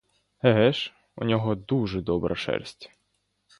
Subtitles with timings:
[0.43, 2.91] Еге ж, у нього дуже добра шерсть.